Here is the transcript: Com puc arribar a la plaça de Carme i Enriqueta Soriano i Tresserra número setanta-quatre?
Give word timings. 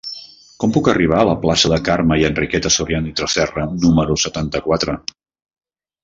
Com 0.61 0.71
puc 0.75 0.87
arribar 0.91 1.17
a 1.17 1.25
la 1.29 1.33
plaça 1.41 1.69
de 1.73 1.77
Carme 1.89 2.17
i 2.21 2.25
Enriqueta 2.29 2.71
Soriano 2.75 3.11
i 3.11 3.13
Tresserra 3.19 3.67
número 3.83 4.17
setanta-quatre? 4.23 4.97